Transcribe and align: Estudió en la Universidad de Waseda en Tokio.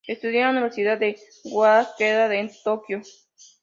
Estudió 0.07 0.39
en 0.39 0.45
la 0.45 0.49
Universidad 0.61 0.97
de 0.97 1.15
Waseda 1.51 2.33
en 2.33 2.49
Tokio. 2.63 3.01